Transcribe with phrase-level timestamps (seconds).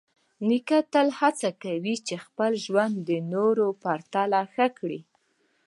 [0.47, 5.01] نیکه تل هڅه کوي چې خپل ژوند د نورو په پرتله ښه کړي.